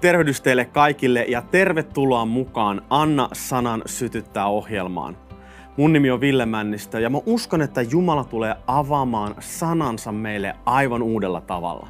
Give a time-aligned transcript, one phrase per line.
[0.00, 5.16] Tervehdys teille kaikille ja tervetuloa mukaan Anna Sanan sytyttää ohjelmaan.
[5.76, 11.02] Mun nimi on Ville Männistö ja mä uskon, että Jumala tulee avaamaan sanansa meille aivan
[11.02, 11.88] uudella tavalla.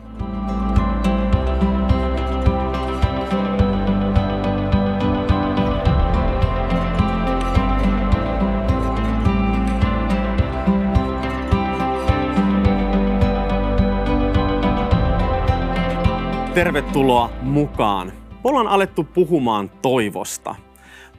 [16.60, 18.12] Tervetuloa mukaan.
[18.30, 20.54] Me ollaan alettu puhumaan toivosta.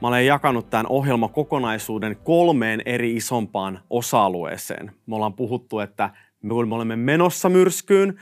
[0.02, 4.92] Mä olen jakanut tämän ohjelmakokonaisuuden kolmeen eri isompaan osa-alueeseen.
[5.06, 6.10] Me ollaan puhuttu, että
[6.44, 8.20] me olemme menossa myrskyyn,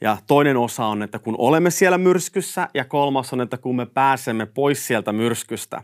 [0.00, 3.86] ja toinen osa on, että kun olemme siellä myrskyssä, ja kolmas on, että kun me
[3.86, 5.82] pääsemme pois sieltä myrskystä.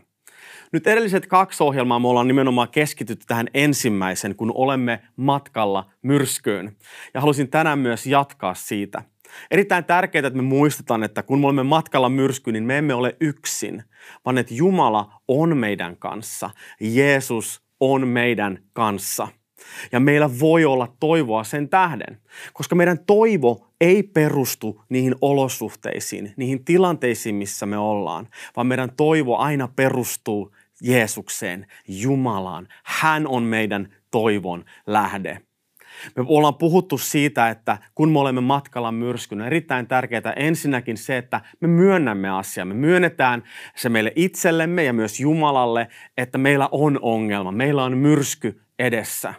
[0.71, 6.75] Nyt edelliset kaksi ohjelmaa me ollaan nimenomaan keskitytty tähän ensimmäisen, kun olemme matkalla myrskyyn.
[7.13, 9.03] Ja halusin tänään myös jatkaa siitä–
[9.51, 13.15] Erittäin tärkeää, että me muistetaan, että kun me olemme matkalla myrskyyn, niin me emme ole
[13.19, 13.83] yksin,
[14.25, 16.49] vaan että Jumala on meidän kanssa.
[16.81, 19.27] Jeesus on meidän kanssa.
[19.91, 22.21] Ja meillä voi olla toivoa sen tähden,
[22.53, 29.37] koska meidän toivo ei perustu niihin olosuhteisiin, niihin tilanteisiin, missä me ollaan, vaan meidän toivo
[29.37, 32.67] aina perustuu Jeesukseen, Jumalaan.
[32.83, 35.41] Hän on meidän toivon lähde.
[36.15, 41.17] Me ollaan puhuttu siitä, että kun me olemme matkalla myrskyyn, on erittäin tärkeää ensinnäkin se,
[41.17, 42.65] että me myönnämme asiaa.
[42.65, 43.43] Me myönnetään
[43.75, 49.33] se meille itsellemme ja myös Jumalalle, että meillä on ongelma, meillä on myrsky edessä.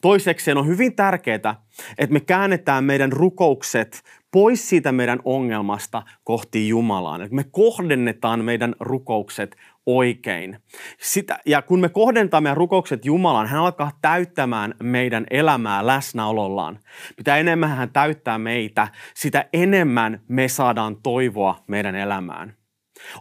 [0.00, 1.62] Toiseksi on hyvin tärkeää,
[1.98, 7.22] että me käännetään meidän rukoukset pois siitä meidän ongelmasta kohti Jumalaan.
[7.22, 10.58] Että me kohdennetaan meidän rukoukset oikein.
[11.00, 16.78] Sitä, ja kun me kohdentaa meidän rukoukset Jumalaan, hän alkaa täyttämään meidän elämää läsnäolollaan.
[17.16, 22.54] Mitä enemmän hän täyttää meitä, sitä enemmän me saadaan toivoa meidän elämään.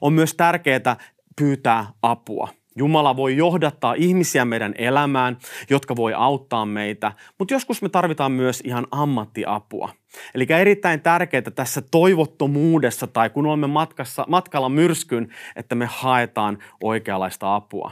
[0.02, 0.98] On myös tärkeää
[1.36, 2.59] pyytää apua.
[2.80, 5.38] Jumala voi johdattaa ihmisiä meidän elämään,
[5.70, 9.90] jotka voi auttaa meitä, mutta joskus me tarvitaan myös ihan ammattiapua.
[10.36, 17.56] Eli erittäin tärkeää tässä toivottomuudessa tai kun olemme matkassa, matkalla myrskyn, että me haetaan oikeanlaista
[17.56, 17.92] apua.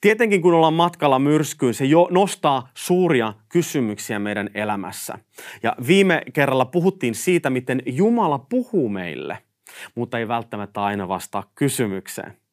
[0.00, 5.18] Tietenkin kun ollaan matkalla myrskyyn, se jo nostaa suuria kysymyksiä meidän elämässä.
[5.62, 9.38] Ja viime kerralla puhuttiin siitä, miten Jumala puhuu meille,
[9.94, 12.43] mutta ei välttämättä aina vastaa kysymykseen.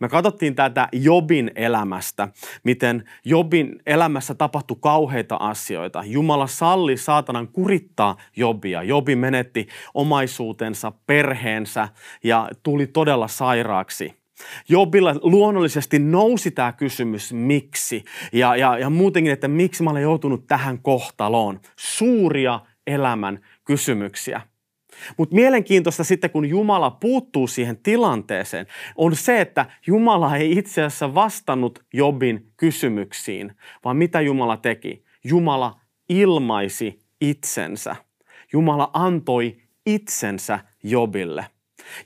[0.00, 2.28] Me katsottiin tätä Jobin elämästä,
[2.64, 6.02] miten Jobin elämässä tapahtui kauheita asioita.
[6.06, 8.82] Jumala salli saatanan kurittaa Jobia.
[8.82, 11.88] Jobi menetti omaisuutensa, perheensä
[12.24, 14.14] ja tuli todella sairaaksi.
[14.68, 20.46] Jobilla luonnollisesti nousi tämä kysymys, miksi, ja, ja, ja muutenkin, että miksi mä olen joutunut
[20.46, 21.60] tähän kohtaloon.
[21.76, 24.40] Suuria elämän kysymyksiä.
[25.16, 31.14] Mutta mielenkiintoista sitten, kun Jumala puuttuu siihen tilanteeseen, on se, että Jumala ei itse asiassa
[31.14, 33.52] vastannut Jobin kysymyksiin,
[33.84, 35.04] vaan mitä Jumala teki?
[35.24, 37.96] Jumala ilmaisi itsensä.
[38.52, 39.56] Jumala antoi
[39.86, 41.46] itsensä Jobille.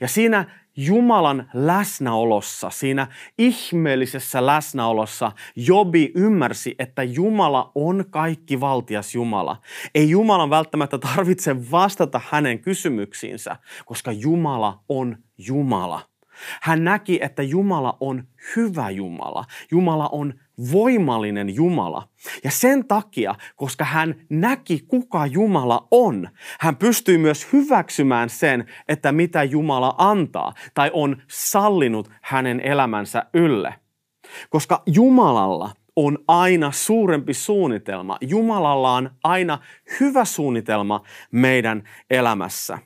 [0.00, 3.06] Ja siinä Jumalan läsnäolossa, siinä
[3.38, 9.56] ihmeellisessä läsnäolossa Jobi ymmärsi, että Jumala on kaikki valtias Jumala.
[9.94, 16.09] Ei Jumalan välttämättä tarvitse vastata hänen kysymyksiinsä, koska Jumala on Jumala.
[16.60, 18.24] Hän näki, että Jumala on
[18.56, 19.44] hyvä Jumala.
[19.70, 20.34] Jumala on
[20.72, 22.08] voimallinen Jumala.
[22.44, 26.28] Ja sen takia, koska hän näki, kuka Jumala on,
[26.60, 33.74] hän pystyi myös hyväksymään sen, että mitä Jumala antaa tai on sallinut hänen elämänsä ylle.
[34.50, 38.18] Koska Jumalalla on aina suurempi suunnitelma.
[38.20, 39.58] Jumalalla on aina
[40.00, 41.02] hyvä suunnitelma
[41.32, 42.78] meidän elämässä.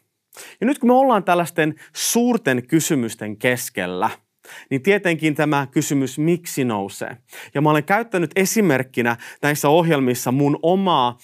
[0.61, 4.11] Ja nyt kun me ollaan tällaisten suurten kysymysten keskellä–
[4.71, 7.17] niin tietenkin tämä kysymys miksi nousee.
[7.55, 11.19] Ja mä olen käyttänyt esimerkkinä näissä ohjelmissa mun omaa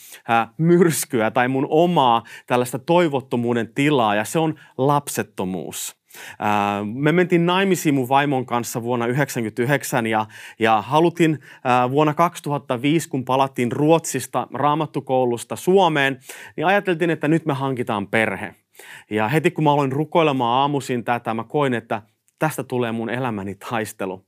[0.59, 6.00] myrskyä tai mun omaa tällaista toivottomuuden tilaa ja se on lapsettomuus.
[6.95, 10.27] Me mentiin naimisiin mun vaimon kanssa vuonna 1999 ja,
[10.59, 11.39] ja halutin
[11.91, 16.21] vuonna 2005, kun palattiin Ruotsista raamattukoulusta Suomeen,
[16.57, 18.55] niin ajateltiin, että nyt me hankitaan perhe.
[19.11, 22.03] Ja heti kun mä aloin rukoilemaan aamuisin tätä, mä koin, että
[22.39, 24.25] tästä tulee mun elämäni taistelu.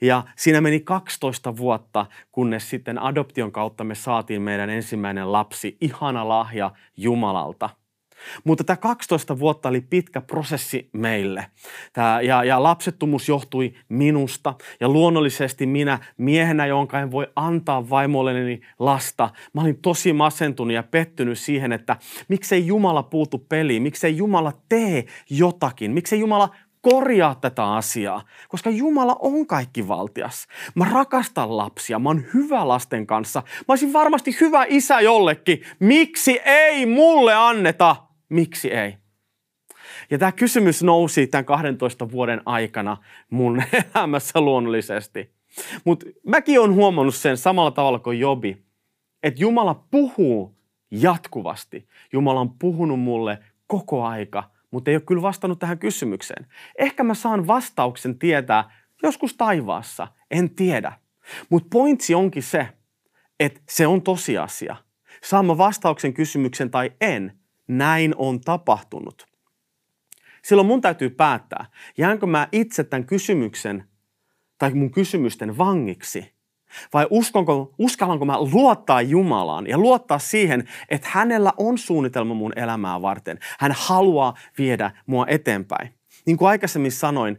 [0.00, 6.28] Ja siinä meni 12 vuotta, kunnes sitten adoption kautta me saatiin meidän ensimmäinen lapsi, ihana
[6.28, 7.70] lahja Jumalalta.
[8.44, 11.46] Mutta tämä 12 vuotta oli pitkä prosessi meille.
[11.92, 14.54] Tää, ja, ja lapsettomuus johtui minusta.
[14.80, 19.30] Ja luonnollisesti minä miehenä, jonka en voi antaa vaimolleni lasta.
[19.52, 21.96] Mä olin tosi masentunut ja pettynyt siihen, että
[22.28, 26.48] miksei Jumala puutu peliin, miksei Jumala tee jotakin, miksei Jumala
[26.80, 30.46] korjaa tätä asiaa, koska Jumala on kaikki valtias.
[30.74, 33.40] Mä rakastan lapsia, mä oon hyvä lasten kanssa.
[33.40, 35.62] Mä olisin varmasti hyvä isä jollekin.
[35.80, 37.96] Miksi ei mulle anneta?
[38.28, 38.96] Miksi ei?
[40.10, 42.96] Ja tämä kysymys nousi tämän 12 vuoden aikana
[43.30, 43.62] mun
[43.94, 45.30] elämässä luonnollisesti.
[45.84, 48.62] Mutta mäkin olen huomannut sen samalla tavalla kuin Jobi,
[49.22, 50.58] että Jumala puhuu
[50.90, 51.88] jatkuvasti.
[52.12, 56.46] Jumala on puhunut mulle koko aika– mutta ei ole kyllä vastannut tähän kysymykseen.
[56.78, 58.70] Ehkä mä saan vastauksen tietää
[59.02, 60.92] joskus taivaassa, en tiedä.
[61.48, 62.68] Mutta pointsi onkin se,
[63.40, 64.76] että se on tosiasia.
[65.22, 69.26] Saan mä vastauksen kysymyksen tai en, näin on tapahtunut.
[70.44, 71.66] Silloin mun täytyy päättää,
[71.98, 73.84] jäänkö mä itse tämän kysymyksen
[74.58, 76.32] tai mun kysymysten vangiksi–
[76.94, 83.02] vai uskonko, uskallanko mä luottaa Jumalaan ja luottaa siihen, että hänellä on suunnitelma mun elämää
[83.02, 83.38] varten.
[83.58, 85.94] Hän haluaa viedä mua eteenpäin.
[86.26, 87.38] Niin kuin aikaisemmin sanoin,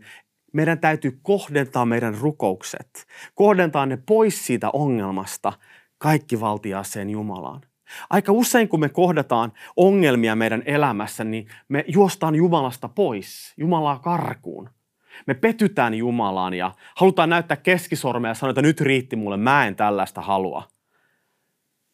[0.54, 3.06] meidän täytyy kohdentaa meidän rukoukset,
[3.36, 5.54] kohdentaa ne pois siitä ongelmasta
[5.98, 7.62] kaikki valtiaaseen Jumalaan.
[8.10, 14.70] Aika usein, kun me kohdataan ongelmia meidän elämässä, niin me juostaan Jumalasta pois, Jumalaa karkuun.
[15.28, 19.76] Me petytään Jumalaan ja halutaan näyttää keskisormea ja sanoa, että nyt riitti mulle, mä en
[19.76, 20.64] tällaista halua.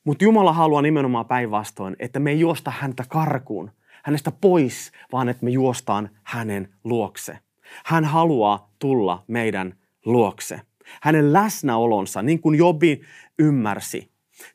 [0.04, 3.72] Mutta Jumala haluaa nimenomaan päinvastoin, että me ei juosta häntä karkuun,
[4.04, 7.40] hänestä pois, vaan että me juostaan hänen luokse.
[7.86, 9.76] Hän haluaa tulla meidän
[10.06, 10.62] luokse.
[11.02, 13.02] Hänen läsnäolonsa, niin kuin Jobi
[13.40, 14.12] ymmärsi,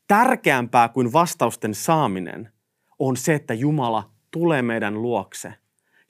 [0.09, 2.53] tärkeämpää kuin vastausten saaminen
[2.99, 5.55] on se, että Jumala tulee meidän luokse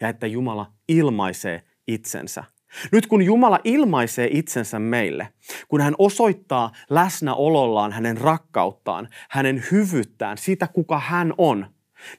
[0.00, 2.44] ja että Jumala ilmaisee itsensä.
[2.92, 5.28] Nyt kun Jumala ilmaisee itsensä meille,
[5.68, 11.66] kun hän osoittaa läsnäolollaan hänen rakkauttaan, hänen hyvyyttään, sitä kuka hän on,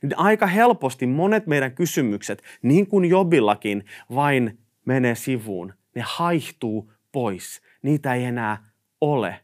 [0.02, 5.74] niin aika helposti monet meidän kysymykset, niin kuin Jobillakin, vain menee sivuun.
[5.96, 7.62] Ne haihtuu pois.
[7.82, 8.70] Niitä ei enää
[9.02, 9.40] ole.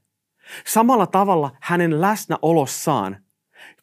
[0.65, 3.17] Samalla tavalla hänen läsnäolossaan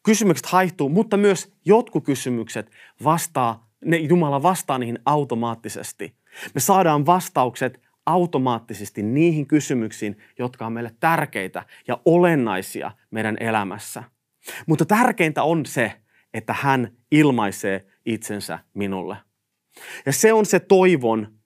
[0.02, 2.70] kysymykset haihtuu, mutta myös jotkut kysymykset
[3.04, 6.14] vastaa, ne Jumala vastaa niihin automaattisesti–
[6.54, 14.02] me saadaan vastaukset automaattisesti niihin kysymyksiin, jotka on meille tärkeitä ja olennaisia meidän elämässä.
[14.66, 15.92] Mutta tärkeintä on se,
[16.34, 19.16] että hän ilmaisee itsensä minulle.
[20.06, 21.38] Ja se on se toivon,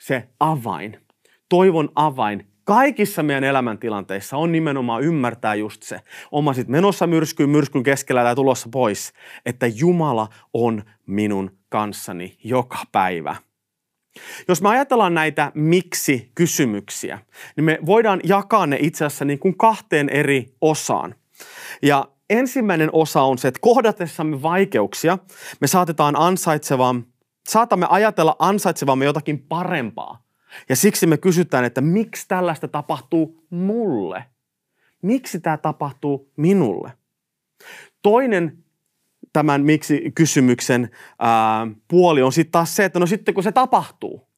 [0.00, 1.00] se avain.
[1.48, 6.00] Toivon avain kaikissa meidän elämäntilanteissa on nimenomaan ymmärtää just se.
[6.32, 9.12] Oma sit menossa myrskyyn, myrskyn keskellä tai tulossa pois,
[9.46, 13.36] että Jumala on minun kanssani joka päivä.
[14.48, 17.18] Jos me ajatellaan näitä miksi-kysymyksiä,
[17.56, 21.14] niin me voidaan jakaa ne itse asiassa niin kuin kahteen eri osaan.
[21.82, 25.18] Ja ensimmäinen osa on se, että kohdatessamme vaikeuksia
[25.60, 27.04] me saatetaan ansaitsevan,
[27.48, 30.29] saatamme ajatella ansaitsevamme jotakin parempaa.
[30.68, 34.24] Ja siksi me kysytään, että miksi tällaista tapahtuu mulle?
[35.02, 36.92] Miksi tämä tapahtuu minulle?
[38.02, 38.64] Toinen
[39.32, 44.28] tämän miksi-kysymyksen ää, puoli on sitten taas se, että no sitten kun se tapahtuu,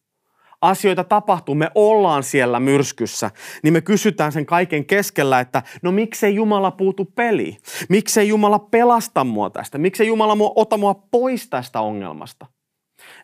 [0.60, 3.30] asioita tapahtuu, me ollaan siellä myrskyssä,
[3.62, 7.56] niin me kysytään sen kaiken keskellä, että no miksei Jumala puutu peliin?
[7.88, 9.78] Miksei Jumala pelasta mua tästä?
[9.78, 12.46] Miksei Jumala mua, ota mua pois tästä ongelmasta?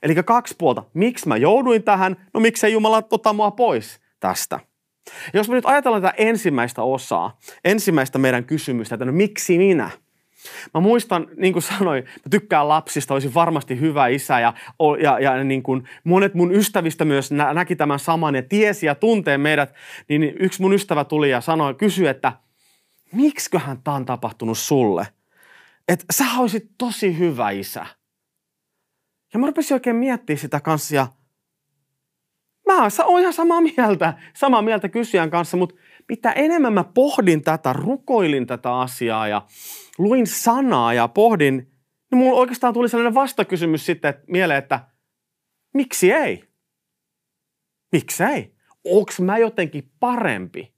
[0.02, 0.82] Eli kaksi puolta.
[0.94, 2.16] Miksi mä jouduin tähän?
[2.34, 4.60] No miksei Jumala ota mua pois tästä?
[5.34, 9.90] Jos me nyt ajatellaan tätä ensimmäistä osaa, ensimmäistä meidän kysymystä, että no miksi minä–
[10.74, 14.54] Mä muistan, niin kuin sanoin, mä tykkään lapsista, olisin varmasti hyvä isä ja,
[15.02, 18.94] ja, ja niin kuin monet mun ystävistä myös nä, näki tämän saman ja tiesi ja
[18.94, 19.74] tuntee meidät,
[20.08, 22.32] niin yksi mun ystävä tuli ja sanoi, kysyi, että
[23.12, 25.06] miksiköhän tämä on tapahtunut sulle?
[25.88, 27.86] Että sä olisit tosi hyvä isä.
[29.32, 31.06] Ja mä rupesin oikein miettimään sitä kanssa ja
[32.66, 35.74] mä oon ihan samaa mieltä, samaa mieltä kysyjän kanssa, mutta
[36.08, 39.42] mitä enemmän mä pohdin tätä, rukoilin tätä asiaa ja
[39.98, 41.54] luin sanaa ja pohdin,
[42.10, 44.80] niin mulla oikeastaan tuli sellainen vastakysymys sitten mieleen, että
[45.74, 46.44] miksi ei?
[47.92, 48.54] Miksi ei?
[48.84, 50.77] Onks mä jotenkin parempi?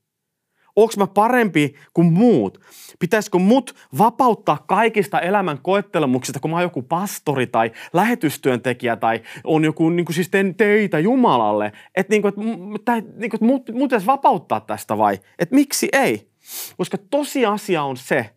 [0.82, 2.60] Onko mä parempi kuin muut?
[2.98, 9.64] Pitäisikö mut vapauttaa kaikista elämän koettelemuksista, kun mä oon joku pastori tai lähetystyöntekijä tai on
[9.64, 11.72] joku, niin kuin siis teen teitä Jumalalle?
[11.94, 12.36] Että niin et,
[13.16, 15.18] niin kuin, mut, mut vapauttaa tästä vai?
[15.38, 16.30] Että miksi ei?
[16.76, 18.30] Koska tosiasia on se,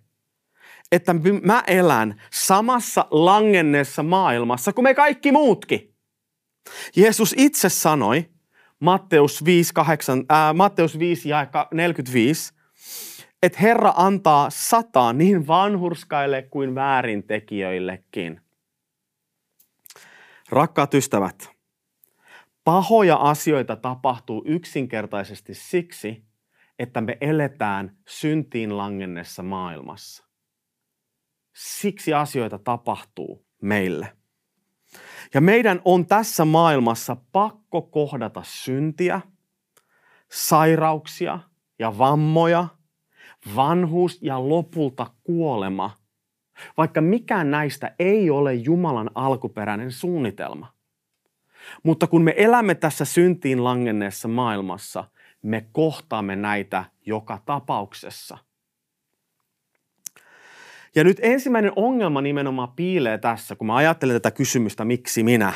[0.92, 5.94] että mä elän samassa langenneessa maailmassa kuin me kaikki muutkin.
[6.96, 8.33] Jeesus itse sanoi,
[8.84, 12.54] Matteus 5, 8, ää, Matteus 5 ja 45,
[13.44, 18.42] että Herra antaa sataa niin vanhurskaille kuin väärintekijöillekin.
[20.50, 21.50] Rakkaat ystävät,
[22.64, 26.24] pahoja asioita tapahtuu yksinkertaisesti siksi,
[26.80, 30.26] että me eletään syntiin langennessa maailmassa.
[31.56, 34.23] Siksi asioita tapahtuu meille.
[35.34, 39.22] Ja meidän on tässä maailmassa pakko kohdata syntiä,
[40.32, 41.40] sairauksia
[41.80, 42.68] ja vammoja,
[43.56, 45.92] vanhuus ja lopulta kuolema,
[46.78, 50.74] vaikka mikään näistä ei ole Jumalan alkuperäinen suunnitelma.
[51.84, 55.04] Mutta kun me elämme tässä syntiin langenneessa maailmassa,
[55.42, 58.38] me kohtaamme näitä joka tapauksessa.
[60.96, 65.54] Ja nyt ensimmäinen ongelma nimenomaan piilee tässä, kun mä ajattelen tätä kysymystä, miksi minä,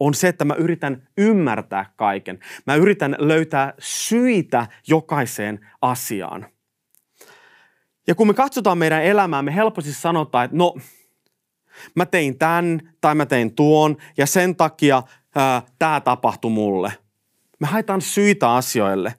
[0.00, 2.38] on se, että mä yritän ymmärtää kaiken.
[2.66, 6.46] Mä yritän löytää syitä jokaiseen asiaan.
[8.06, 10.76] Ja kun me katsotaan meidän elämää, me helposti sanotaan, että no,
[11.94, 15.02] mä tein tämän tai mä tein tuon ja sen takia
[15.78, 16.92] tämä tapahtui mulle.
[17.60, 19.14] Me haetaan syitä asioille.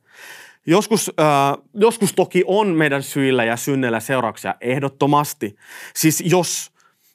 [0.68, 1.26] Joskus, äh,
[1.74, 5.56] joskus toki on meidän syillä ja synneillä seurauksia ehdottomasti.
[5.96, 6.72] Siis jos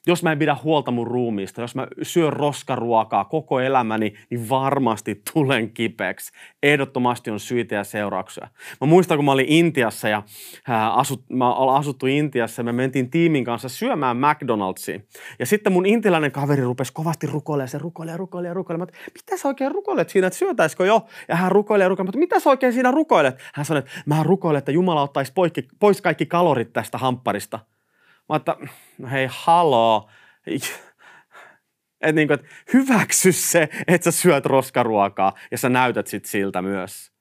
[0.07, 5.21] jos mä en pidä huolta mun ruumiista, jos mä syön roskaruokaa koko elämäni, niin varmasti
[5.33, 6.31] tulen kipeäksi.
[6.63, 8.47] Ehdottomasti on syitä ja seurauksia.
[8.81, 10.23] Mä muistan, kun mä olin Intiassa ja
[10.93, 15.01] asut, mä olin asuttu Intiassa ja me mentiin tiimin kanssa syömään McDonald'siin.
[15.39, 18.85] Ja sitten mun intialainen kaveri rupesi kovasti rukoilemaan, se rukoilee ja rukoilee ja rukoilee.
[18.85, 21.05] Mä, mitä sä oikein rukoilet siinä, että syötäisikö jo?
[21.27, 23.35] Ja hän rukoilee rukoilee, mutta mitä sä oikein siinä rukoilet?
[23.53, 25.33] Hän sanoi, että mä rukoilen, että Jumala ottaisi
[25.79, 27.59] pois kaikki kalorit tästä hampparista.
[28.29, 28.57] Mä että,
[28.97, 30.09] no hei, haloo.
[30.47, 30.67] Että
[32.13, 37.11] niin kuin, että hyväksy se, että sä syöt roskaruokaa ja sä näytät sit siltä myös.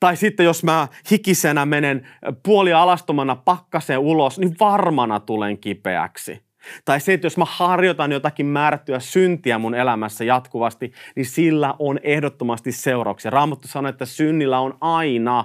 [0.00, 2.08] Tai sitten jos mä hikisenä menen
[2.42, 6.46] puoli alastomana pakkaseen ulos, niin varmana tulen kipeäksi.
[6.84, 12.00] Tai se, että jos mä harjoitan jotakin määrättyä syntiä mun elämässä jatkuvasti, niin sillä on
[12.02, 13.30] ehdottomasti seurauksia.
[13.30, 15.44] Raamattu sanoo, että synnillä on aina,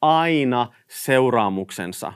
[0.00, 2.12] aina seuraamuksensa.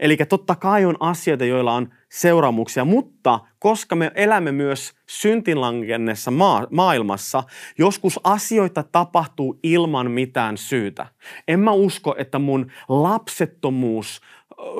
[0.00, 6.66] Eli totta kai on asioita, joilla on seuraamuksia, mutta koska me elämme myös syntinlangennessa maa-
[6.70, 7.42] maailmassa,
[7.78, 11.06] joskus asioita tapahtuu ilman mitään syytä.
[11.48, 14.20] En mä usko, että mun lapsettomuus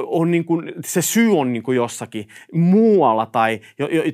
[0.06, 3.60] on niin kuin, se syy on niin kuin jossakin muualla tai,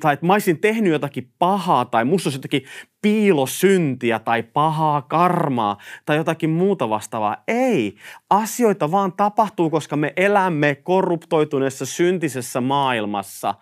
[0.01, 2.63] tai että mä olisin tehnyt jotakin pahaa tai musta olisi jotakin
[3.01, 7.43] piilosyntiä tai pahaa karmaa tai jotakin muuta vastaavaa.
[7.47, 7.95] Ei.
[8.29, 13.53] Asioita vaan tapahtuu, koska me elämme korruptoituneessa syntisessä maailmassa.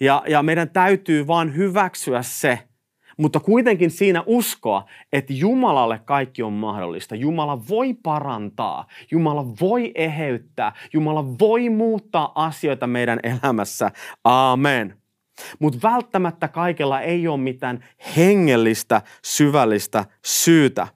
[0.00, 2.58] Ja, ja meidän täytyy vaan hyväksyä se,
[3.16, 7.14] mutta kuitenkin siinä uskoa, että Jumalalle kaikki on mahdollista.
[7.14, 13.90] Jumala voi parantaa, Jumala voi eheyttää, Jumala voi muuttaa asioita meidän elämässä.
[14.24, 14.96] Amen.
[15.58, 17.84] Mutta välttämättä kaikella ei ole mitään
[18.16, 20.88] hengellistä, syvällistä syytä.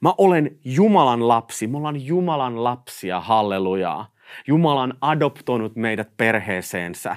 [0.00, 4.12] Mä olen Jumalan lapsi, me ollaan Jumalan lapsia, hallelujaa.
[4.46, 7.16] Jumala on adoptoinut meidät perheeseensä.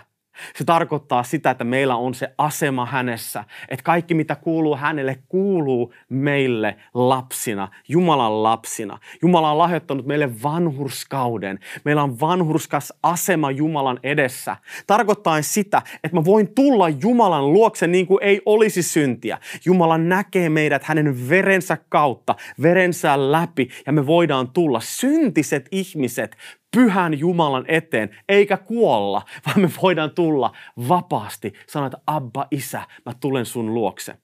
[0.55, 5.93] Se tarkoittaa sitä, että meillä on se asema hänessä, että kaikki mitä kuuluu hänelle kuuluu
[6.09, 8.99] meille lapsina, Jumalan lapsina.
[9.21, 11.59] Jumala on lahjoittanut meille vanhurskauden.
[11.85, 14.57] Meillä on vanhurskas asema Jumalan edessä.
[14.87, 19.37] Tarkoittaa sitä, että mä voin tulla Jumalan luokse niin kuin ei olisi syntiä.
[19.65, 24.79] Jumala näkee meidät hänen verensä kautta, verensä läpi ja me voidaan tulla.
[24.83, 26.37] Syntiset ihmiset
[26.75, 30.51] pyhän Jumalan eteen, eikä kuolla, vaan me voidaan tulla
[30.87, 31.53] vapaasti.
[31.67, 34.15] Sanoa, että Abba, Isä, mä tulen sun luokse.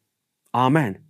[0.54, 1.04] Amen.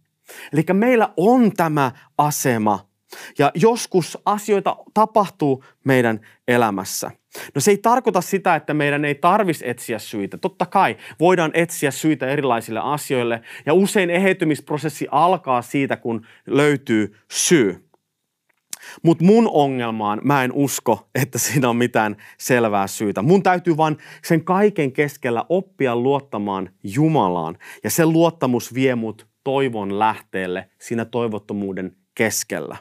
[0.53, 2.91] Eli meillä on tämä asema.
[3.39, 7.11] Ja joskus asioita tapahtuu meidän elämässä.
[7.55, 10.37] No se ei tarkoita sitä, että meidän ei tarvitsisi etsiä syitä.
[10.37, 13.41] Totta kai voidaan etsiä syitä erilaisille asioille.
[13.65, 17.90] Ja usein eheytymisprosessi alkaa siitä, kun löytyy syy.
[19.03, 23.21] Mutta mun ongelmaan mä en usko, että siinä on mitään selvää syytä.
[23.21, 27.57] Mun täytyy vaan sen kaiken keskellä oppia luottamaan Jumalaan.
[27.83, 32.77] Ja se luottamus vie mut toivon lähteelle siinä toivottomuuden keskellä.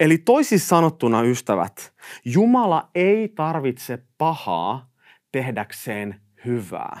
[0.00, 1.92] Eli toisin sanottuna, ystävät,
[2.24, 4.90] Jumala ei tarvitse pahaa
[5.32, 7.00] tehdäkseen hyvää.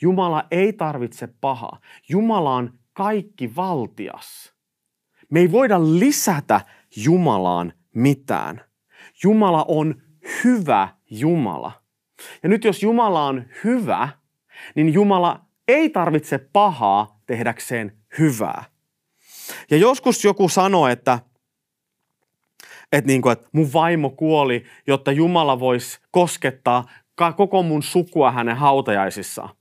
[0.00, 1.80] Jumala ei tarvitse pahaa.
[2.08, 4.52] Jumala on kaikki valtias.
[5.32, 6.60] Me ei voida lisätä
[6.96, 8.60] Jumalaan mitään.
[9.24, 10.02] Jumala on
[10.44, 11.72] hyvä Jumala.
[12.42, 14.08] Ja nyt jos Jumala on hyvä,
[14.74, 18.64] niin Jumala ei tarvitse pahaa tehdäkseen hyvää.
[19.70, 21.18] Ja joskus joku sanoo, että,
[22.92, 26.84] että, niin kuin, että mun vaimo kuoli, jotta Jumala voisi koskettaa
[27.36, 29.54] koko mun sukua hänen hautajaisissaan.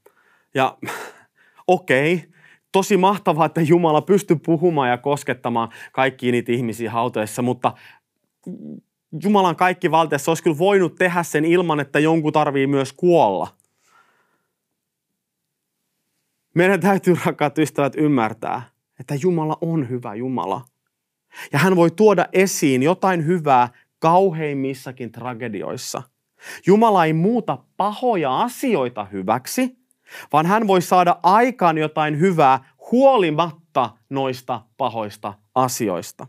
[0.54, 0.78] Ja
[1.68, 2.31] okei, okay,
[2.72, 7.74] tosi mahtavaa, että Jumala pystyy puhumaan ja koskettamaan kaikki niitä ihmisiä hautajaisissa, mutta
[9.24, 13.48] Jumalan kaikki valteessa olisi kyllä voinut tehdä sen ilman, että jonkun tarvii myös kuolla.
[16.54, 18.62] Meidän täytyy, rakkaat ystävät, ymmärtää,
[19.00, 20.62] että Jumala on hyvä Jumala.
[21.54, 26.04] Ja hän voi tuoda esiin jotain hyvää kauheimmissakin tragedioissa.
[26.66, 29.81] Jumala ei muuta pahoja asioita hyväksi,
[30.34, 32.60] vaan hän voi saada aikaan jotain hyvää
[32.92, 36.28] huolimatta noista pahoista asioista.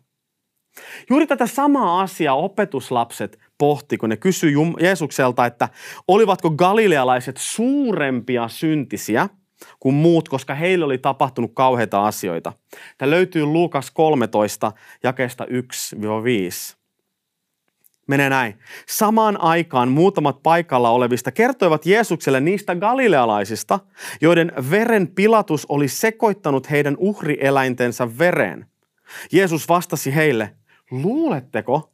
[1.10, 5.68] Juuri tätä samaa asiaa opetuslapset pohti, kun ne kysyi Jeesukselta, että
[6.08, 9.28] olivatko galilealaiset suurempia syntisiä
[9.80, 12.52] kuin muut, koska heille oli tapahtunut kauheita asioita.
[12.98, 14.72] Tämä löytyy Luukas 13,
[15.02, 16.81] jakeesta 1-5
[18.12, 18.58] menee näin.
[18.88, 23.78] Samaan aikaan muutamat paikalla olevista kertoivat Jeesukselle niistä galilealaisista,
[24.20, 28.66] joiden veren pilatus oli sekoittanut heidän uhrieläintensä vereen.
[29.32, 30.56] Jeesus vastasi heille,
[30.90, 31.92] luuletteko,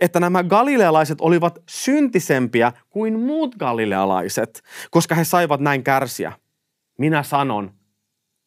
[0.00, 6.32] että nämä galilealaiset olivat syntisempiä kuin muut galilealaiset, koska he saivat näin kärsiä?
[6.98, 7.74] Minä sanon,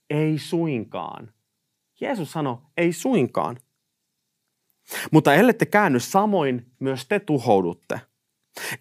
[0.09, 1.33] ei suinkaan.
[2.01, 3.57] Jeesus sanoi, ei suinkaan.
[5.11, 8.01] Mutta ellette käänny, samoin myös te tuhoudutte.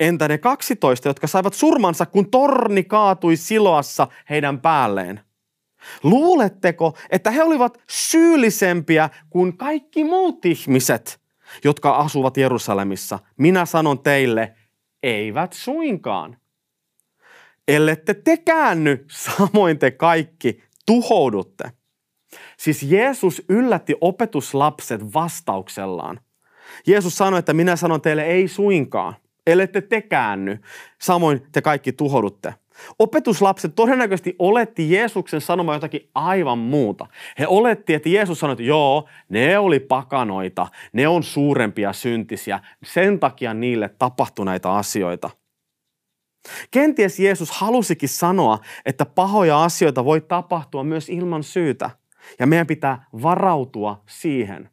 [0.01, 5.21] Entä ne 12, jotka saivat surmansa, kun torni kaatui siloassa heidän päälleen?
[6.03, 11.21] Luuletteko, että he olivat syyllisempiä kuin kaikki muut ihmiset,
[11.65, 13.19] jotka asuvat Jerusalemissa?
[13.37, 14.55] Minä sanon teille,
[15.03, 16.37] eivät suinkaan.
[17.69, 21.73] Ellette te käänny, samoin te kaikki tuhoudutte.
[22.57, 26.21] Siis Jeesus yllätti opetuslapset vastauksellaan.
[26.87, 29.15] Jeesus sanoi, että minä sanon teille ei suinkaan,
[29.47, 30.59] ellette te käänny,
[31.01, 32.55] samoin te kaikki tuhoudutte.
[32.99, 37.07] Opetuslapset todennäköisesti oletti Jeesuksen sanomaan jotakin aivan muuta.
[37.39, 43.21] He oletti, että Jeesus sanoi, että joo, ne oli pakanoita, ne on suurempia syntisiä, sen
[43.21, 45.31] takia niille tapahtui näitä asioita.
[46.71, 51.91] Kenties Jeesus halusikin sanoa, että pahoja asioita voi tapahtua myös ilman syytä–
[52.39, 54.71] ja meidän pitää varautua siihen.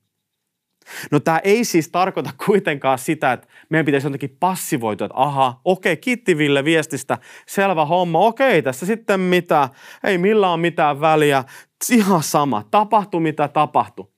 [1.12, 5.98] No tämä ei siis tarkoita kuitenkaan sitä, että meidän pitäisi jotenkin passivoitua, että aha, okei,
[5.98, 7.18] kiitti Ville viestistä,
[7.48, 9.70] selvä homma, okei, tässä sitten mitä,
[10.04, 11.44] ei millään ole mitään väliä,
[11.92, 14.14] ihan sama, tapahtuu mitä tapahtuu.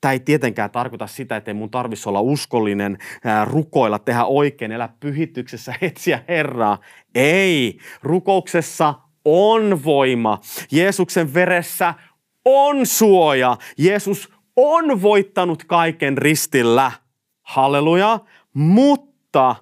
[0.00, 4.72] Tämä ei tietenkään tarkoita sitä, että ei mun tarvitsisi olla uskollinen, ää, rukoilla, tehdä oikein,
[4.72, 6.78] elää pyhityksessä, etsiä Herraa.
[7.14, 10.40] Ei, rukouksessa on voima.
[10.72, 11.94] Jeesuksen veressä
[12.44, 13.56] on suoja.
[13.78, 16.92] Jeesus on voittanut kaiken ristillä.
[17.42, 18.20] Halleluja.
[18.54, 19.56] Mutta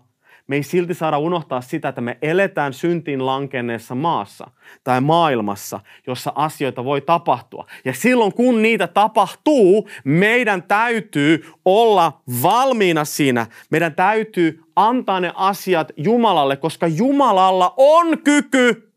[0.46, 4.50] me ei silti saada unohtaa sitä, että me eletään syntiin lankenneessa maassa
[4.84, 7.66] tai maailmassa, jossa asioita voi tapahtua.
[7.84, 13.46] Ja silloin kun niitä tapahtuu, meidän täytyy olla valmiina siinä.
[13.70, 18.92] Meidän täytyy antaa ne asiat Jumalalle, koska Jumalalla on kyky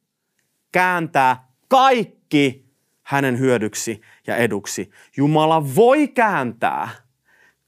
[0.72, 2.62] kääntää kaikki
[3.04, 4.92] hänen hyödyksi ja eduksi.
[5.18, 6.89] Jumala voi kääntää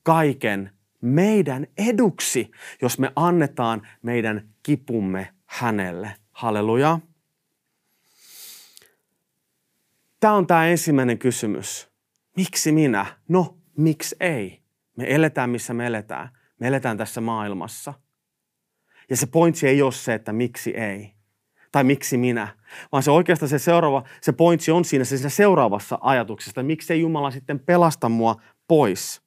[0.04, 0.72] kaiken
[1.02, 6.16] meidän eduksi, jos me annetaan meidän kipumme hänelle.
[6.32, 7.00] Halleluja.
[10.20, 11.90] Tämä on tämä ensimmäinen kysymys.
[12.36, 13.06] Miksi minä?
[13.28, 14.62] No, miksi ei?
[14.98, 16.30] Me eletään, missä me eletään.
[16.60, 17.94] Me eletään tässä maailmassa.
[19.10, 21.15] Ja se pointsi ei ole se, että miksi ei
[21.76, 22.48] tai miksi minä,
[22.92, 27.00] vaan se oikeastaan se seuraava, se pointsi on siinä, siinä seuraavassa ajatuksessa, että miksi ei
[27.02, 28.36] Jumala sitten pelasta mua
[28.68, 29.22] pois.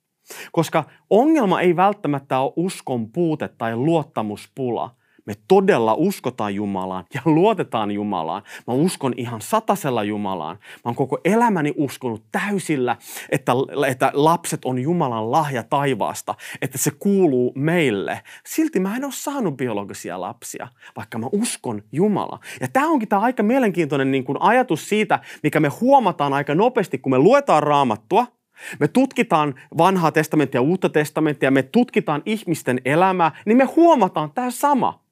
[0.52, 4.90] Koska ongelma ei välttämättä ole uskon puute tai luottamuspula,
[5.28, 8.42] me todella uskotaan Jumalaan ja luotetaan Jumalaan.
[8.66, 10.56] Mä uskon ihan satasella Jumalaan.
[10.56, 12.96] Mä oon koko elämäni uskonut täysillä,
[13.30, 13.52] että,
[13.86, 18.20] että lapset on Jumalan lahja taivaasta, että se kuuluu meille.
[18.46, 22.40] Silti mä en ole saanut biologisia lapsia, vaikka mä uskon Jumala.
[22.60, 26.98] Ja tämä onkin tämä aika mielenkiintoinen niin kuin ajatus siitä, mikä me huomataan aika nopeasti,
[26.98, 28.26] kun me luetaan raamattua–
[28.80, 34.50] me tutkitaan vanhaa testamenttia ja uutta testamenttia, me tutkitaan ihmisten elämää, niin me huomataan tämä
[34.50, 35.07] sama.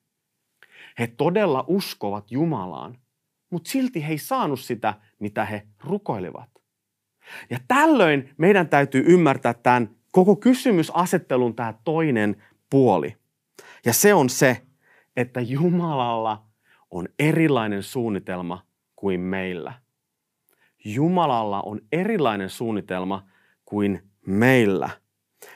[0.99, 2.99] He todella uskovat Jumalaan,
[3.51, 6.51] mutta silti he ei saanut sitä, mitä he rukoilivat.
[7.51, 13.17] Ja tällöin meidän täytyy ymmärtää tämän koko kysymysasettelun tämä toinen puoli.
[13.85, 14.63] Ja se on se,
[15.17, 16.47] että Jumalalla
[16.91, 19.73] on erilainen suunnitelma kuin meillä.
[20.85, 23.27] Jumalalla on erilainen suunnitelma
[23.65, 24.91] kuin meillä.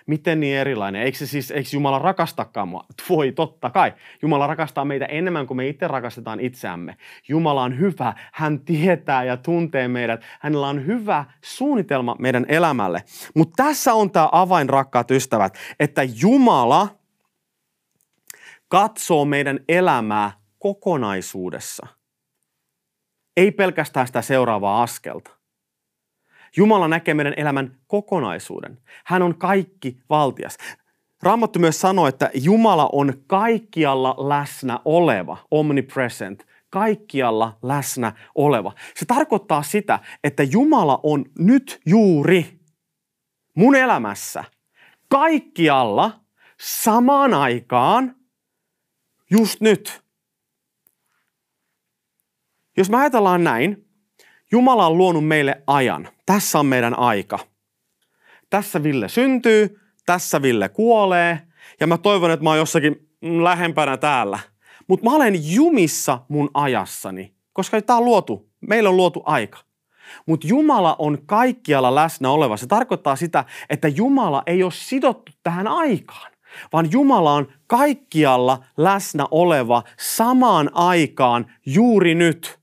[0.06, 1.02] Miten niin erilainen?
[1.02, 2.84] Eikö, se siis, eikö Jumala rakastakaan mua?
[3.08, 3.92] Voi, totta kai.
[4.22, 6.96] Jumala rakastaa meitä enemmän kuin me itse rakastetaan itseämme.
[7.28, 8.14] Jumala on hyvä.
[8.32, 10.22] Hän tietää ja tuntee meidät.
[10.40, 13.02] Hänellä on hyvä suunnitelma meidän elämälle.
[13.34, 16.88] Mutta tässä on tämä avain, rakkaat ystävät, että Jumala
[18.68, 21.86] katsoo meidän elämää kokonaisuudessa.
[23.36, 25.39] Ei pelkästään sitä seuraavaa askelta.
[26.56, 28.78] Jumala näkee meidän elämän kokonaisuuden.
[29.04, 30.56] Hän on kaikki valtias.
[31.22, 38.72] Raamattu myös sanoo, että Jumala on kaikkialla läsnä oleva, omnipresent, kaikkialla läsnä oleva.
[38.94, 42.60] Se tarkoittaa sitä, että Jumala on nyt juuri
[43.54, 44.44] mun elämässä
[45.08, 46.20] kaikkialla
[46.60, 48.16] samaan aikaan
[49.30, 50.02] just nyt.
[52.76, 53.89] Jos me ajatellaan näin,
[54.52, 56.08] Jumala on luonut meille ajan.
[56.26, 57.38] Tässä on meidän aika.
[58.50, 61.40] Tässä Ville syntyy, tässä Ville kuolee
[61.80, 64.38] ja mä toivon, että mä oon jossakin lähempänä täällä.
[64.88, 69.58] Mutta mä olen jumissa mun ajassani, koska tämä on luotu, meillä on luotu aika.
[70.26, 72.56] Mutta Jumala on kaikkialla läsnä oleva.
[72.56, 76.32] Se tarkoittaa sitä, että Jumala ei ole sidottu tähän aikaan,
[76.72, 82.59] vaan Jumala on kaikkialla läsnä oleva samaan aikaan juuri nyt.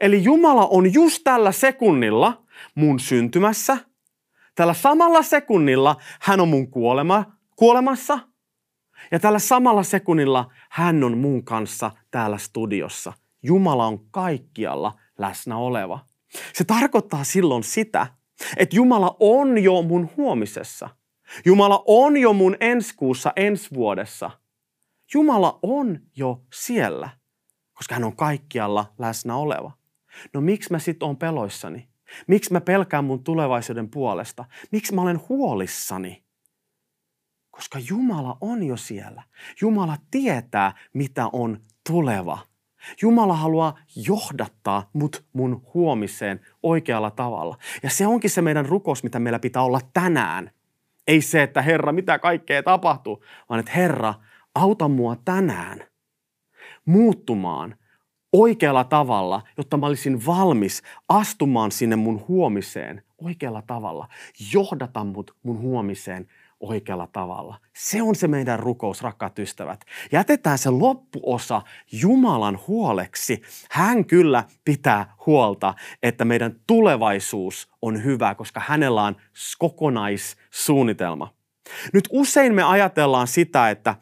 [0.00, 2.44] Eli Jumala on just tällä sekunnilla
[2.74, 3.76] mun syntymässä.
[4.54, 7.24] Tällä samalla sekunnilla hän on mun kuolema,
[7.56, 8.18] kuolemassa.
[9.10, 13.12] Ja tällä samalla sekunnilla hän on mun kanssa täällä studiossa.
[13.42, 16.06] Jumala on kaikkialla läsnä oleva.
[16.52, 18.06] Se tarkoittaa silloin sitä,
[18.56, 20.88] että Jumala on jo mun huomisessa.
[21.44, 24.30] Jumala on jo mun ensi kuussa, ensi vuodessa.
[25.14, 27.08] Jumala on jo siellä
[27.74, 29.72] koska hän on kaikkialla läsnä oleva.
[30.34, 31.88] No miksi mä sit on peloissani?
[32.26, 34.44] Miksi mä pelkään mun tulevaisuuden puolesta?
[34.72, 36.24] Miksi mä olen huolissani?
[37.50, 39.22] Koska Jumala on jo siellä.
[39.60, 41.60] Jumala tietää, mitä on
[41.90, 42.38] tuleva.
[43.02, 47.58] Jumala haluaa johdattaa mut mun huomiseen oikealla tavalla.
[47.82, 50.50] Ja se onkin se meidän rukous, mitä meillä pitää olla tänään.
[51.06, 54.14] Ei se, että Herra, mitä kaikkea tapahtuu, vaan että Herra,
[54.54, 55.84] auta mua tänään–
[56.84, 57.76] muuttumaan
[58.32, 64.08] oikealla tavalla, jotta mä olisin valmis astumaan sinne mun huomiseen oikealla tavalla.
[64.52, 66.26] Johdata mut mun huomiseen
[66.60, 67.58] oikealla tavalla.
[67.76, 69.84] Se on se meidän rukous, rakkaat ystävät.
[70.12, 73.42] Jätetään se loppuosa Jumalan huoleksi.
[73.70, 79.16] Hän kyllä pitää huolta, että meidän tulevaisuus on hyvä, koska hänellä on
[79.58, 81.34] kokonaissuunnitelma.
[81.92, 83.96] Nyt usein me ajatellaan sitä, että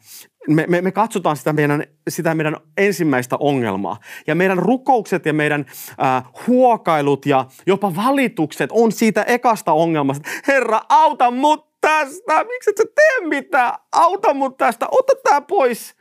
[0.47, 3.97] me, me, me katsotaan sitä meidän, sitä meidän ensimmäistä ongelmaa.
[4.27, 5.65] Ja meidän rukoukset ja meidän
[6.03, 10.29] äh, huokailut ja jopa valitukset on siitä ekasta ongelmasta.
[10.47, 12.43] Herra, auta mut tästä!
[12.43, 13.73] Miksi et sä tee mitään?
[13.91, 14.87] Auta mut tästä!
[14.91, 15.95] Ota tää pois!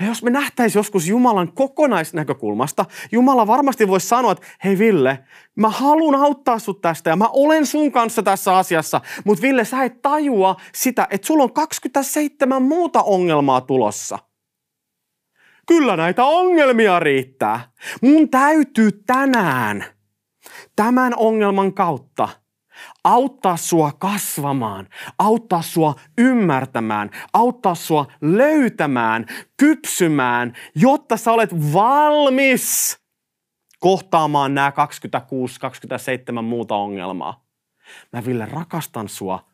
[0.00, 5.18] Ja jos me nähtäisiin joskus Jumalan kokonaisnäkökulmasta, Jumala varmasti voisi sanoa, että hei Ville,
[5.56, 9.84] mä haluan auttaa sut tästä ja mä olen sun kanssa tässä asiassa, mutta Ville, sä
[9.84, 14.18] et tajua sitä, että sulla on 27 muuta ongelmaa tulossa.
[15.66, 17.60] Kyllä näitä ongelmia riittää.
[18.02, 19.84] Mun täytyy tänään
[20.76, 22.28] tämän ongelman kautta–
[23.04, 32.98] auttaa sua kasvamaan, auttaa sua ymmärtämään, auttaa sua löytämään, kypsymään, jotta sä olet valmis
[33.80, 34.72] kohtaamaan nämä
[36.38, 37.44] 26-27 muuta ongelmaa.
[38.12, 39.44] Mä Ville rakastan sua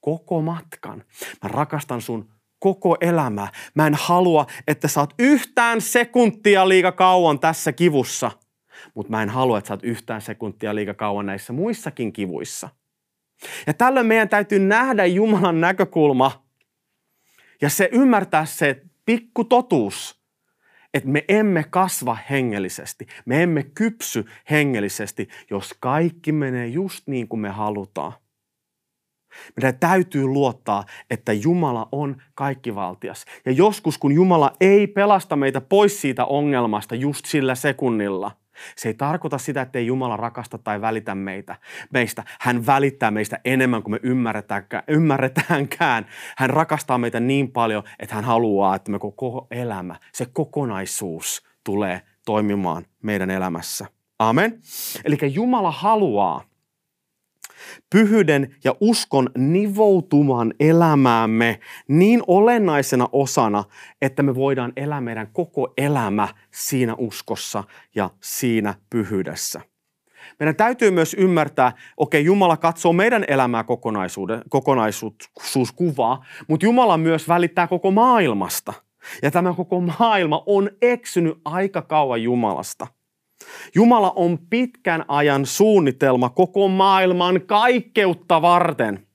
[0.00, 1.04] koko matkan.
[1.42, 3.48] Mä rakastan sun koko elämää.
[3.74, 8.30] Mä en halua, että sä oot yhtään sekuntia liikaa kauan tässä kivussa,
[8.94, 12.68] mutta mä en halua, että sä oot yhtään sekuntia liikaa kauan näissä muissakin kivuissa–
[13.66, 16.46] ja tällöin meidän täytyy nähdä Jumalan näkökulma
[17.60, 20.20] ja se ymmärtää se pikku totuus,
[20.94, 27.40] että me emme kasva hengellisesti, me emme kypsy hengellisesti, jos kaikki menee just niin kuin
[27.40, 28.12] me halutaan.
[29.56, 33.24] Meidän täytyy luottaa, että Jumala on kaikkivaltias.
[33.46, 38.39] Ja joskus, kun Jumala ei pelasta meitä pois siitä ongelmasta just sillä sekunnilla,
[38.76, 41.56] se ei tarkoita sitä, että ei Jumala rakasta tai välitä meitä,
[41.92, 42.24] meistä.
[42.40, 44.82] Hän välittää meistä enemmän kuin me ymmärretäänkään.
[44.88, 46.06] ymmärretäänkään.
[46.36, 52.02] Hän rakastaa meitä niin paljon, että hän haluaa, että me koko elämä, se kokonaisuus tulee
[52.26, 53.86] toimimaan meidän elämässä.
[54.18, 54.60] Amen.
[55.04, 56.49] Eli Jumala haluaa,
[57.90, 63.64] pyhyyden ja uskon nivoutuman elämäämme niin olennaisena osana,
[64.02, 69.60] että me voidaan elää meidän koko elämä siinä uskossa ja siinä pyhyydessä.
[70.40, 73.64] Meidän täytyy myös ymmärtää, okei, okay, Jumala katsoo meidän elämää
[74.48, 78.72] kokonaisuuskuvaa, mutta Jumala myös välittää koko maailmasta.
[79.22, 82.86] Ja tämä koko maailma on eksynyt aika kauan Jumalasta–
[83.74, 89.06] Jumala on pitkän ajan suunnitelma koko maailman kaikkeutta varten.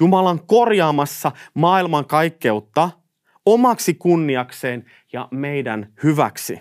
[0.00, 2.90] Jumala on korjaamassa maailman kaikkeutta
[3.46, 6.60] omaksi kunniakseen ja meidän hyväksi.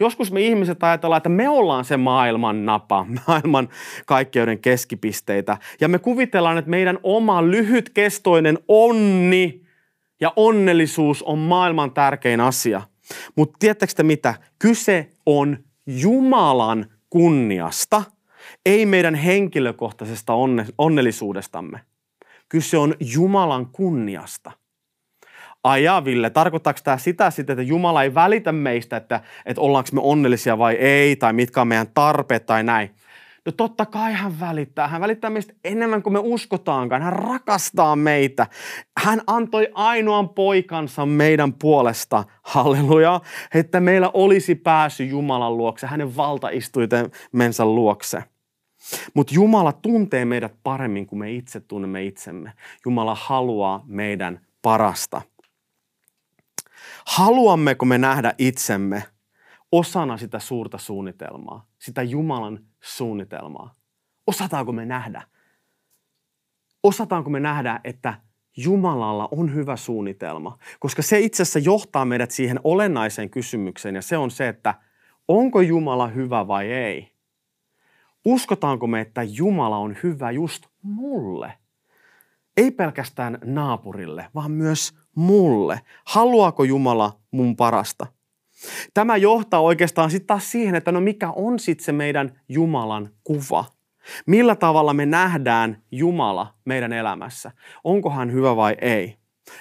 [0.00, 3.68] Joskus me ihmiset ajatellaan, että me ollaan se maailman napa, maailman
[4.06, 5.58] kaikkeuden keskipisteitä.
[5.80, 9.62] Ja me kuvitellaan, että meidän oma lyhytkestoinen onni
[10.20, 12.82] ja onnellisuus on maailman tärkein asia.
[13.36, 14.34] Mutta tiedättekö te mitä?
[14.58, 18.02] Kyse on Jumalan kunniasta,
[18.66, 21.80] ei meidän henkilökohtaisesta onne, onnellisuudestamme.
[22.48, 24.52] Kyse on Jumalan kunniasta.
[25.64, 30.58] Ajaville, tarkoittaako tämä sitä sitten, että Jumala ei välitä meistä, että, että ollaanko me onnellisia
[30.58, 32.90] vai ei, tai mitkä on meidän tarpeet tai näin?
[33.46, 34.88] No totta kai hän välittää.
[34.88, 37.02] Hän välittää meistä enemmän kuin me uskotaankaan.
[37.02, 38.46] Hän rakastaa meitä.
[38.98, 43.20] Hän antoi ainoan poikansa meidän puolesta, halleluja,
[43.54, 48.24] että meillä olisi pääsy Jumalan luokse, hänen valtaistuitemensä luokse.
[49.14, 52.52] Mutta Jumala tuntee meidät paremmin kuin me itse tunnemme itsemme.
[52.84, 55.22] Jumala haluaa meidän parasta.
[57.06, 59.02] Haluammeko me nähdä itsemme
[59.72, 63.74] osana sitä suurta suunnitelmaa, sitä Jumalan suunnitelmaa.
[64.26, 65.22] Osataanko me nähdä?
[66.82, 68.14] Osataanko me nähdä, että
[68.56, 70.58] Jumalalla on hyvä suunnitelma?
[70.80, 74.74] Koska se itse asiassa johtaa meidät siihen olennaiseen kysymykseen ja se on se, että
[75.28, 77.12] onko Jumala hyvä vai ei?
[78.24, 81.52] Uskotaanko me, että Jumala on hyvä just mulle?
[82.56, 85.80] Ei pelkästään naapurille, vaan myös mulle.
[86.04, 88.06] Haluaako Jumala mun parasta?
[88.94, 93.64] Tämä johtaa oikeastaan sitten taas siihen, että no mikä on sitten se meidän Jumalan kuva?
[94.26, 97.50] Millä tavalla me nähdään Jumala meidän elämässä?
[97.84, 99.16] Onko hän hyvä vai ei?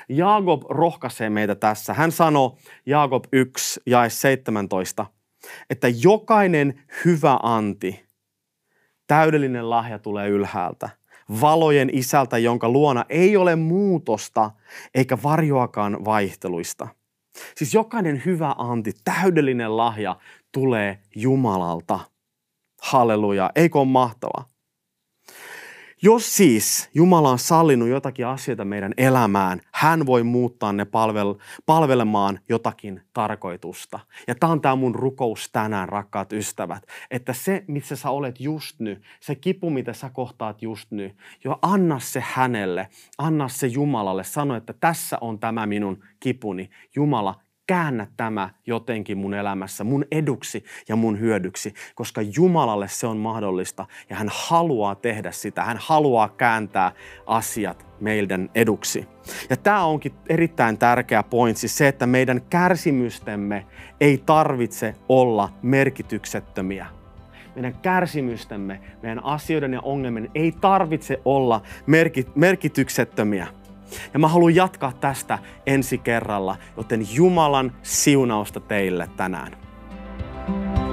[0.10, 1.94] Jaakob rohkaisee meitä tässä.
[1.94, 5.06] Hän sanoo Jaakob 1 ja 17,
[5.70, 8.06] että jokainen hyvä anti,
[9.08, 10.90] täydellinen lahja tulee ylhäältä,
[11.42, 14.52] valojen isältä, jonka luona ei ole muutosta
[14.96, 16.88] eikä varjoakaan vaihteluista–
[17.56, 20.16] Siis jokainen hyvä anti, täydellinen lahja
[20.52, 22.00] tulee Jumalalta.
[22.82, 24.59] Halleluja, eikö ole mahtavaa?
[26.02, 32.40] Jos siis Jumala on sallinut jotakin asioita meidän elämään, hän voi muuttaa ne palvel- palvelemaan
[32.50, 34.00] jotakin tarkoitusta.
[34.28, 38.80] Ja tämä on tämä mun rukous tänään, rakkaat ystävät, että se, missä sä olet just
[38.80, 44.24] nyt, se kipu, mitä sä kohtaat just nyt, jo anna se hänelle, anna se Jumalalle,
[44.24, 46.70] sano, että tässä on tämä minun kipuni.
[46.96, 47.36] Jumala,
[47.70, 53.86] käännä tämä jotenkin mun elämässä, mun eduksi ja mun hyödyksi, koska Jumalalle se on mahdollista
[54.10, 55.64] ja hän haluaa tehdä sitä.
[55.64, 56.92] Hän haluaa kääntää
[57.26, 59.08] asiat meidän eduksi.
[59.50, 63.66] Ja tämä onkin erittäin tärkeä pointsi, se, että meidän kärsimystemme
[64.02, 66.86] ei tarvitse olla merkityksettömiä.
[67.56, 71.62] Meidän kärsimystemme, meidän asioiden ja ongelmien ei tarvitse olla
[72.36, 73.59] merkityksettömiä
[74.14, 79.58] ja mä haluan jatkaa tästä ensi kerralla, joten Jumalan siunausta teille tänään.
[80.50, 80.89] thank you